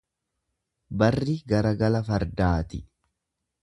[1.03, 2.85] Barri garagala fardaati.